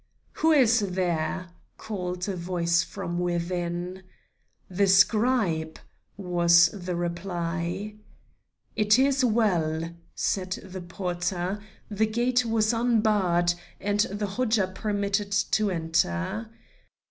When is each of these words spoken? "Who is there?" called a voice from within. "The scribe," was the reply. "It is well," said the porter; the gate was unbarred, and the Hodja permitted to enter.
"Who 0.41 0.51
is 0.51 0.79
there?" 0.79 1.49
called 1.77 2.27
a 2.27 2.35
voice 2.35 2.81
from 2.81 3.19
within. 3.19 4.01
"The 4.67 4.87
scribe," 4.87 5.77
was 6.17 6.69
the 6.73 6.95
reply. 6.95 7.97
"It 8.75 8.97
is 8.97 9.23
well," 9.23 9.91
said 10.15 10.53
the 10.63 10.81
porter; 10.81 11.59
the 11.87 12.07
gate 12.07 12.43
was 12.47 12.73
unbarred, 12.73 13.53
and 13.79 13.99
the 13.99 14.25
Hodja 14.25 14.71
permitted 14.73 15.31
to 15.51 15.69
enter. 15.69 16.49